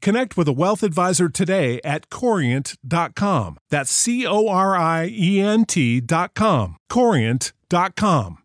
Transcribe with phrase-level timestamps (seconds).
[0.00, 3.58] connect with a wealth advisor today at corient.com.
[3.70, 6.76] That's C O R I E N T.com.
[6.90, 8.38] Corient.com.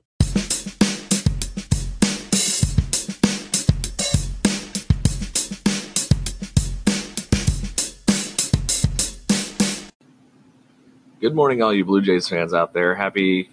[11.22, 12.96] Good morning, all you Blue Jays fans out there.
[12.96, 13.50] Happy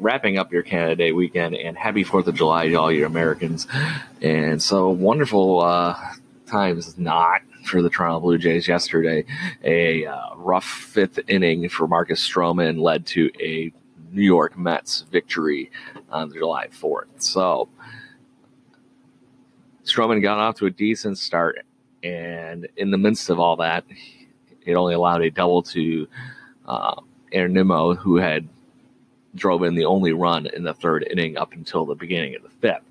[0.00, 3.68] wrapping up your Canada Day weekend and happy 4th of July to all you Americans.
[4.20, 5.96] And so wonderful uh,
[6.48, 9.24] times not for the Toronto Blue Jays yesterday.
[9.62, 13.72] A uh, rough fifth inning for Marcus Stroman led to a
[14.10, 15.70] New York Mets victory
[16.10, 17.06] on July 4th.
[17.18, 17.68] So
[19.84, 21.64] Stroman got off to a decent start,
[22.02, 23.84] and in the midst of all that,
[24.64, 26.06] it only allowed a double to
[26.66, 27.00] uh,
[27.32, 28.48] Aaron Nimmo, who had
[29.34, 32.48] drove in the only run in the third inning up until the beginning of the
[32.48, 32.84] fifth.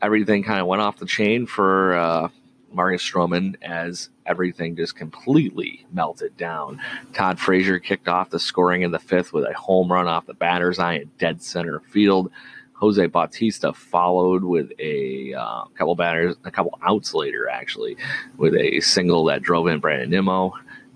[0.00, 2.28] Everything kind of went off the chain for uh,
[2.72, 6.80] Marcus Stroman as everything just completely melted down.
[7.12, 10.34] Todd Frazier kicked off the scoring in the fifth with a home run off the
[10.34, 12.30] batter's eye in dead center field.
[12.74, 17.96] Jose Bautista followed with a uh, couple batters, a couple outs later, actually,
[18.36, 20.52] with a single that drove in Brandon Nimmo.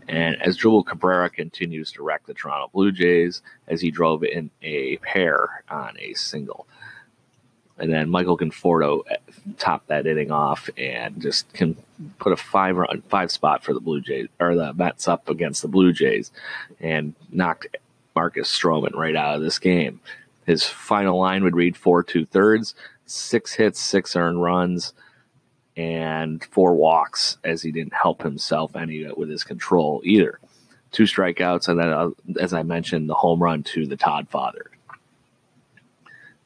[0.08, 4.50] And as Joel Cabrera continues to wreck the Toronto Blue Jays as he drove in
[4.62, 6.68] a pair on a single.
[7.78, 9.16] And then Michael Conforto uh,
[9.58, 11.76] topped that inning off and just can
[12.18, 15.62] put a five run five spot for the Blue Jays or the Mets up against
[15.62, 16.30] the Blue Jays
[16.80, 17.76] and knocked
[18.14, 20.00] Marcus Stroman right out of this game.
[20.46, 22.74] His final line would read four two thirds,
[23.06, 24.92] six hits, six earned runs,
[25.76, 30.38] and four walks as he didn't help himself any with his control either.
[30.90, 34.71] Two strikeouts, and then, uh, as I mentioned, the home run to the Todd father.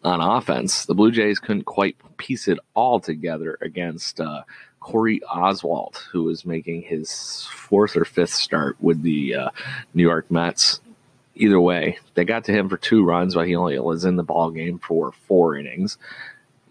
[0.06, 4.42] On offense, the Blue Jays couldn't quite piece it all together against uh,
[4.78, 9.50] Corey Oswalt, who was making his fourth or fifth start with the uh,
[9.94, 10.80] New York Mets.
[11.34, 14.22] Either way, they got to him for two runs, but he only was in the
[14.22, 15.98] ball game for four innings.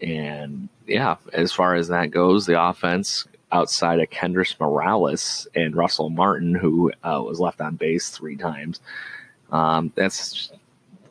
[0.00, 6.08] And yeah, as far as that goes, the offense outside of Kendrys Morales and Russell
[6.08, 8.80] Martin, who uh, was left on base three times,
[9.52, 10.50] um, that's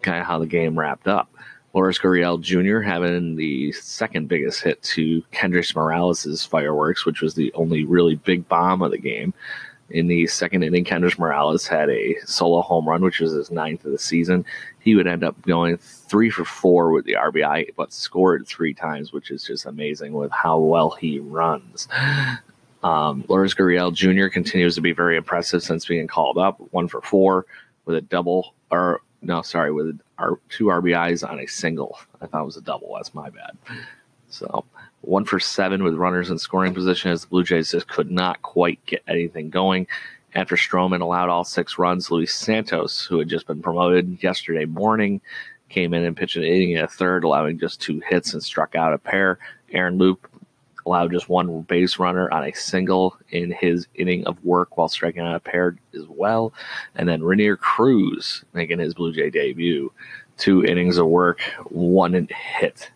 [0.01, 1.29] kind of how the game wrapped up.
[1.75, 2.79] Lourdes Gurriel Jr.
[2.79, 8.47] having the second biggest hit to Kendrys Morales' fireworks, which was the only really big
[8.47, 9.33] bomb of the game.
[9.89, 13.83] In the second inning, Kendrys Morales had a solo home run, which was his ninth
[13.83, 14.45] of the season.
[14.79, 19.11] He would end up going three for four with the RBI, but scored three times,
[19.11, 21.89] which is just amazing with how well he runs.
[22.83, 24.27] Um, Lourdes Gurriel Jr.
[24.27, 27.47] continues to be very impressive since being called up, one for four
[27.85, 31.97] with a double, or no, sorry, with our two RBIs on a single.
[32.21, 32.93] I thought it was a double.
[32.95, 33.57] That's my bad.
[34.29, 34.65] So
[35.01, 38.41] one for seven with runners in scoring position as the Blue Jays just could not
[38.41, 39.87] quite get anything going.
[40.33, 45.21] After Stroman allowed all six runs, Luis Santos, who had just been promoted yesterday morning,
[45.69, 48.75] came in and pitched an inning in a third, allowing just two hits and struck
[48.75, 49.39] out a pair.
[49.71, 50.27] Aaron Loup
[50.85, 55.21] allowed just one base runner on a single in his inning of work while striking
[55.21, 56.53] out a pair as well.
[56.95, 59.91] And then Rhiner Cruz making his Blue Jay debut.
[60.37, 61.39] Two innings of work,
[61.69, 62.91] one hit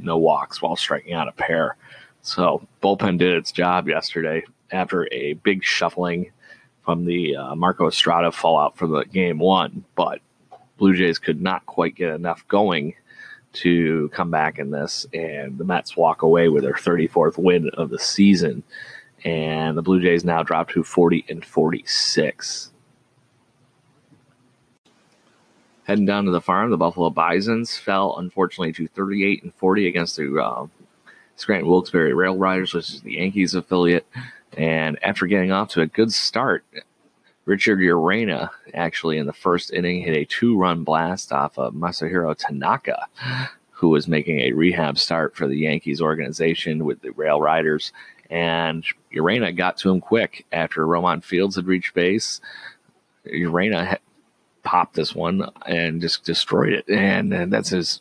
[0.00, 1.76] no walks while striking out a pair.
[2.22, 6.30] So bullpen did its job yesterday after a big shuffling
[6.84, 9.84] from the uh, Marco Estrada fallout from the game one.
[9.94, 10.20] But
[10.76, 12.94] Blue Jays could not quite get enough going
[13.54, 17.90] to come back in this, and the Mets walk away with their 34th win of
[17.90, 18.62] the season.
[19.24, 22.70] And the Blue Jays now drop to 40 and 46.
[25.84, 30.16] Heading down to the farm, the Buffalo Bisons fell unfortunately to 38 and 40 against
[30.16, 30.66] the uh,
[31.36, 34.06] Scranton Wilkes-Barre Rail Riders, which is the Yankees affiliate.
[34.56, 36.64] And after getting off to a good start,
[37.46, 43.06] Richard Urena actually in the first inning hit a two-run blast off of Masahiro Tanaka,
[43.70, 47.92] who was making a rehab start for the Yankees organization with the Rail Riders.
[48.30, 52.40] And Urena got to him quick after Roemon Fields had reached base.
[53.26, 53.98] Urena
[54.62, 56.88] popped this one and just destroyed it.
[56.88, 58.00] And, and that's his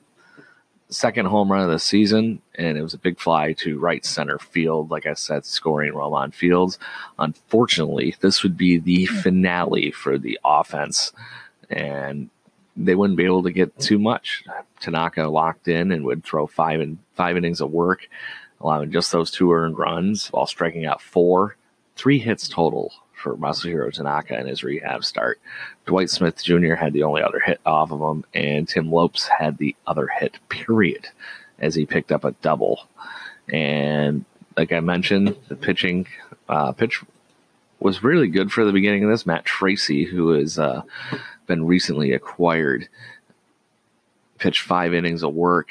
[0.93, 4.39] second home run of the season, and it was a big fly to right center
[4.39, 4.91] field.
[4.91, 6.79] Like I said, scoring Roemon Fields.
[7.19, 9.15] Unfortunately, this would be the hmm.
[9.17, 11.11] finale for the offense,
[11.69, 12.29] and
[12.75, 14.43] they wouldn't be able to get too much.
[14.79, 18.07] Tanaka locked in and would throw five and five innings of work,
[18.61, 21.55] allowing just those two earned runs while striking out four,
[21.95, 25.39] three hits total for Masahiro Tanaka in his rehab start.
[25.85, 26.75] Dwight Smith Jr.
[26.75, 30.37] had the only other hit off of him, and Tim Lopes had the other hit,
[30.49, 31.07] period,
[31.57, 32.87] as he picked up a double.
[33.47, 34.25] And
[34.57, 36.05] like I mentioned, the pitching
[36.49, 37.01] uh, pitch
[37.79, 39.25] was really good for the beginning of this.
[39.25, 40.83] Matt Tracy, who has uh,
[41.47, 42.89] been recently acquired,
[44.37, 45.69] pitched five innings of work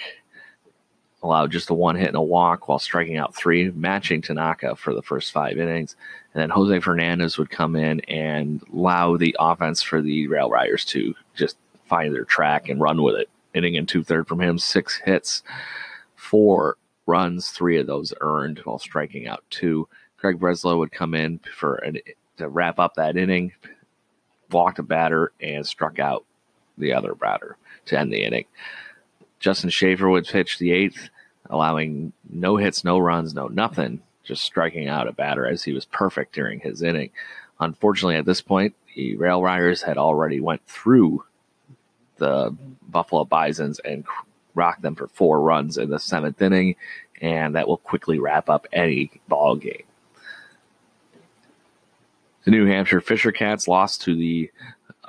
[1.23, 4.93] allowed just a one hit and a walk while striking out three, matching Tanaka for
[4.95, 5.97] the first five innings.
[6.35, 10.85] And then Jose Fernandez would come in and allow the offense for the Rail Riders
[10.87, 13.29] to just find their track and run with it.
[13.55, 15.43] Inning and two third from him, six hits,
[16.17, 16.77] four
[17.07, 19.89] runs, three of those earned while striking out two.
[20.17, 21.99] Craig Breslow would come in for an,
[22.39, 23.53] to wrap up that inning,
[24.51, 26.25] walked a batter, and struck out
[26.79, 28.47] the other batter to end the inning.
[29.41, 31.11] Justin Shafer would pitch the eighth,
[31.50, 35.85] allowing no hits, no runs, no nothing, just striking out a batter as he was
[35.85, 37.11] perfect during his inning.
[37.61, 41.25] Unfortunately, at this point, the Rail Riders had already went through
[42.17, 42.55] the
[42.89, 44.05] Buffalo Bisons and
[44.55, 46.77] rocked them for four runs in the seventh inning,
[47.21, 49.85] and that will quickly wrap up any ball game.
[52.45, 54.50] The New Hampshire Fisher Cats lost to the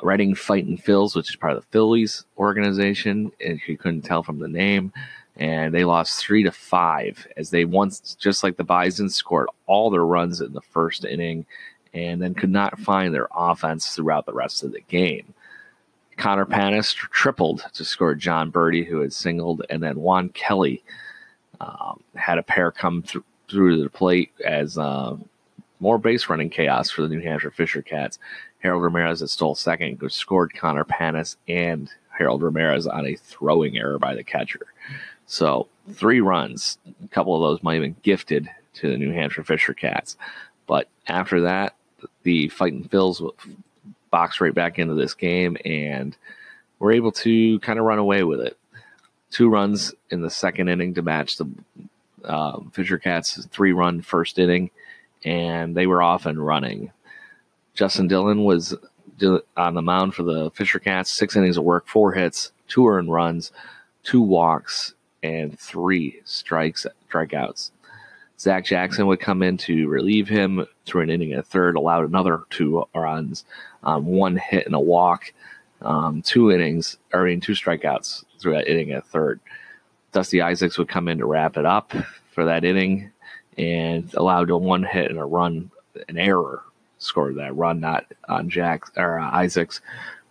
[0.01, 4.39] Reading Fighting Phils, which is part of the Phillies organization, if you couldn't tell from
[4.39, 4.93] the name.
[5.35, 9.89] And they lost three to five as they once, just like the Bison, scored all
[9.89, 11.45] their runs in the first inning
[11.93, 15.33] and then could not find their offense throughout the rest of the game.
[16.17, 20.83] Connor Panas tripled to score Jon Berti, who had singled, and then Juan Kelly
[21.59, 25.15] um, had a pair come th- through the plate as uh,
[25.79, 28.19] more base running chaos for the New Hampshire Fisher Cats.
[28.59, 33.99] Harold Ramirez had stole second, scored Connor Panas and Harold Ramirez on a throwing error
[33.99, 34.67] by the catcher.
[35.25, 39.43] So three runs, a couple of those might have been gifted to the New Hampshire
[39.43, 40.17] Fisher Cats.
[40.67, 41.75] But after that,
[42.23, 43.21] the Fighting Phils
[44.11, 46.15] boxed right back into this game and
[46.79, 48.57] were able to kind of run away with it.
[49.31, 51.49] Two runs in the second inning to match the
[52.23, 54.69] uh, Fisher Cats' three run first inning,
[55.23, 56.91] and they were off and running.
[57.73, 58.75] Justin Dillon was
[59.57, 63.11] on the mound for the Fisher Cats, six innings of work, four hits, two earned
[63.11, 63.51] runs,
[64.03, 64.93] two walks,
[65.23, 67.71] and three strikes, strikeouts.
[68.39, 72.07] Zach Jackson would come in to relieve him through an inning and a third, allowed
[72.07, 73.45] another two runs,
[73.83, 75.33] um, one hit and a walk,
[75.81, 79.39] um, two innings, or I mean, two strikeouts through that inning and a third.
[80.11, 81.93] Dusty Isaacs would come in to wrap it up
[82.31, 83.11] for that inning
[83.57, 85.71] and allowed a one hit and a run,
[86.09, 86.63] an error
[86.97, 89.81] scored that run, not on Jack or uh, Isaacs.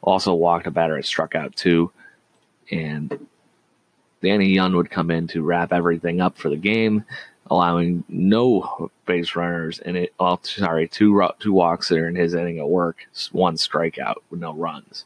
[0.02, 1.90] Also walked a batter and struck out two.
[2.70, 3.26] And
[4.22, 7.04] Danny Young would come in to wrap everything up for the game,
[7.50, 10.14] allowing no base runners and it.
[10.18, 14.54] Well, sorry, two two walks there in his inning of work, one strikeout with no
[14.54, 15.04] runs.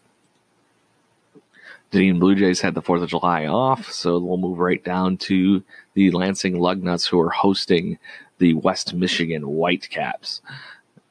[1.90, 5.62] Dunedin Blue Jays had the Fourth of July off, so we'll move right down to
[5.94, 7.99] the Lansing Lugnuts, who are hosting
[8.38, 10.42] the West Michigan Whitecaps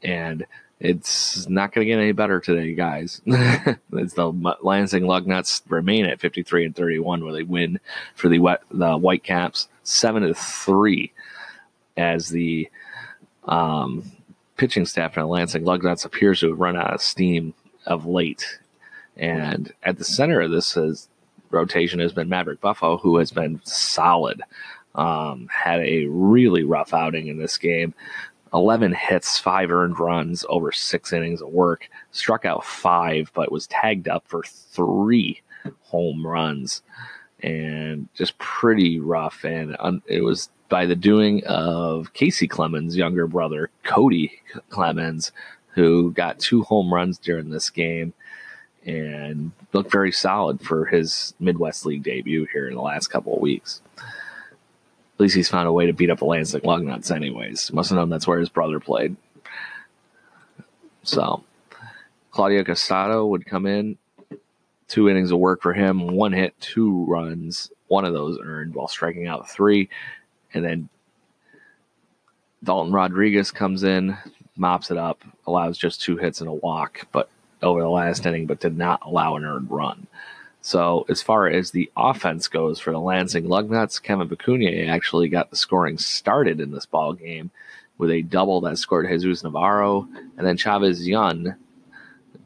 [0.04, 0.46] and
[0.80, 3.22] it's not going to get any better today, guys.
[3.26, 7.80] it's the Lansing Lugnuts remain at 53 and 31, where they win
[8.14, 11.14] for the the Whitecaps seven to three,
[11.96, 12.70] as the
[13.46, 14.12] um,
[14.58, 17.54] pitching staff in Lansing Lugnuts appears to have run out of steam
[17.86, 18.60] of late.
[19.16, 21.08] And at the center of this is,
[21.52, 24.42] rotation has been Maverick Buffo, who has been solid.
[24.94, 27.94] Um, had a really rough outing in this game
[28.54, 31.90] 11 hits, five earned runs over six innings of work.
[32.12, 35.42] Struck out five, but was tagged up for three
[35.82, 36.82] home runs.
[37.42, 39.44] And just pretty rough.
[39.44, 45.32] And um, it was by the doing of Kacy Clemens' younger brother, Cody Clemens,
[45.70, 48.14] who got two home runs during this game
[48.86, 53.42] and looked very solid for his Midwest League debut here in the last couple of
[53.42, 53.82] weeks.
[55.16, 57.72] At least he's found a way to beat up the Lansing Lugnuts, anyways.
[57.72, 59.16] Must have known that's where his brother played.
[61.04, 61.44] So,
[62.32, 63.98] Claudio Casado would come in,
[64.90, 68.90] two innings of work for him, one hit, two runs, one of those earned while
[68.90, 69.88] striking out three.
[70.54, 70.90] And then
[72.62, 74.18] Dalton Rodriguez comes in,
[74.58, 77.30] mops it up, allows just two hits and a walk, but
[77.62, 80.08] over the last inning, but did not allow an earned run.
[80.66, 85.52] So as far as the offense goes for the Lansing Lugnuts, Kevin Pacunier actually got
[85.52, 87.52] the scoring started in this ball game
[88.00, 91.54] with a double that scored Jesus Navarro, and then Chavez Young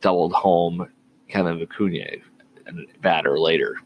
[0.01, 0.89] doubled home
[1.29, 2.21] Kevin Pacunier,
[2.67, 3.77] a batter later.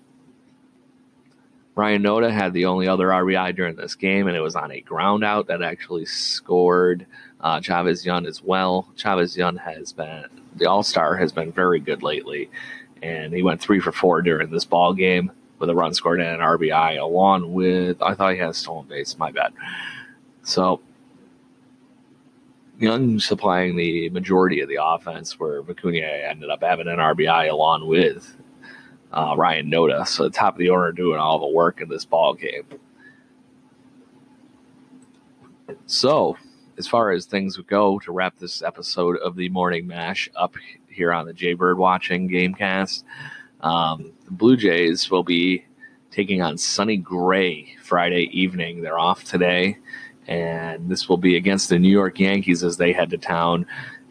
[1.76, 4.82] Ryan Noda had the only other RBI during this game, and it was on a
[4.82, 7.06] ground out that actually scored
[7.40, 8.88] uh, Chavez Young as well.
[8.96, 10.26] Chavez Young has been
[10.56, 12.50] the All Star has been very good lately,
[13.04, 16.30] and he went three for four during this ball game with a run scored and
[16.30, 19.18] an RBI, along with I thought he had a stolen base.
[19.18, 19.54] My bad.
[20.44, 20.82] So
[22.80, 27.88] Young supplying the majority of the offense, where Pacunier ended up having an RBI along
[27.88, 28.36] with
[29.12, 30.08] uh, Ryan Noda.
[30.08, 32.66] So the top of the order doing all the work in this ball game.
[35.86, 36.36] So,
[36.78, 40.56] as far as things go to wrap this episode of the Morning Mash up
[40.94, 43.04] here on the Jaybird Watching Gamecast,
[43.62, 45.66] um, the Blue Jays will be
[46.12, 48.82] taking on Sonny Gray Friday evening.
[48.82, 49.78] They're off today,
[50.28, 53.66] and this will be against the New York Yankees as they head to town.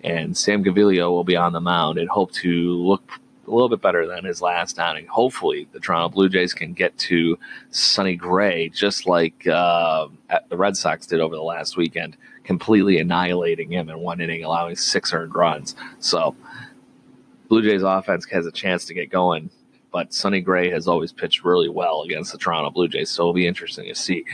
[0.04, 3.80] And Sam Gaviglio will be on the mound and hope to look a little bit
[3.80, 5.06] better than his last outing.
[5.06, 7.38] Hopefully, the Toronto Blue Jays can get to
[7.70, 10.08] Sonny Gray just like uh,
[10.48, 14.76] the Red Sox did over the last weekend, completely annihilating him in one inning, allowing
[14.76, 15.74] six earned runs.
[15.98, 16.34] So,
[17.52, 19.50] Blue Jays offense has a chance to get going,
[19.90, 23.34] but Sonny Gray has always pitched really well against the Toronto Blue Jays, so it'll
[23.34, 24.24] be interesting to see.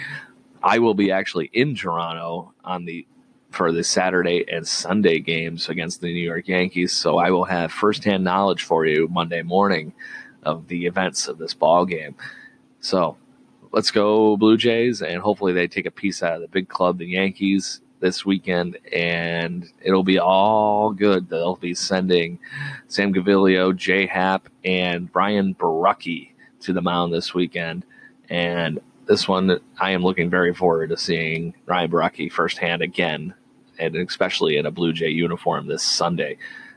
[0.63, 3.09] I will be actually in Toronto on the
[3.51, 6.93] for the Saturday and Sunday games against the New York Yankees.
[6.93, 9.95] So I will have firsthand knowledge for you Monday morning
[10.45, 12.15] of the events of this ball game.
[12.79, 13.17] So
[13.73, 16.99] let's go Blue Jays, and hopefully they take a piece out of the big club,
[16.99, 21.29] the Yankees, this weekend, and it'll be all good.
[21.29, 22.39] They'll be sending
[22.89, 27.85] Sam Gaviglio, Jay Happ, and Brian Borucki to the mound this weekend.
[28.29, 33.35] And this one, I am looking very forward to seeing Ryan Borucki firsthand again,
[33.79, 36.37] and especially in a Blue Jay uniform this Sunday.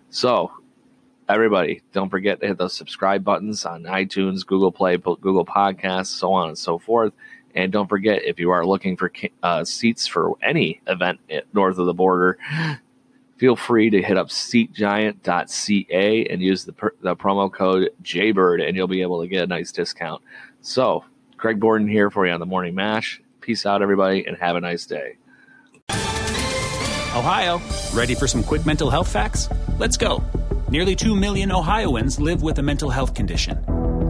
[0.10, 0.52] So,
[1.28, 6.34] everybody, don't forget to hit those subscribe buttons on iTunes, Google Play, Google Podcasts, so
[6.34, 7.14] on and so forth.
[7.56, 9.12] And don't forget, if you are looking for
[9.44, 11.20] uh, seats for any event
[11.54, 12.38] north of the border,
[13.38, 18.88] feel free to hit up seatgiant.ca and use the, the promo code JBird, and you'll
[18.88, 20.22] be able to get a nice discount.
[20.62, 21.04] So,
[21.38, 23.22] Craig Borden here for you on the Morning Mash.
[23.42, 25.18] Peace out, everybody, and have a nice day.
[27.14, 27.60] Ohio,
[27.94, 29.50] ready for some quick mental health facts?
[29.78, 30.24] Let's go.
[30.70, 33.58] Nearly 2 million Ohioans live with a mental health condition.